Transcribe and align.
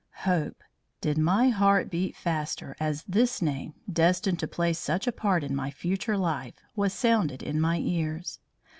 Hope! 0.23 0.63
Did 0.99 1.19
my 1.19 1.49
heart 1.49 1.91
beat 1.91 2.15
faster 2.15 2.75
as 2.79 3.03
this 3.03 3.39
name, 3.39 3.75
destined 3.87 4.39
to 4.39 4.47
play 4.47 4.73
such 4.73 5.05
a 5.05 5.11
part 5.11 5.43
in 5.43 5.55
my 5.55 5.69
future 5.69 6.17
life, 6.17 6.55
was 6.75 6.91
sounded 6.91 7.43
in 7.43 7.61
my 7.61 7.77
ears? 7.77 8.39